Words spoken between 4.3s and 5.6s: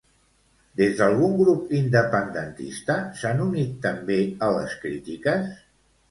a les crítiques?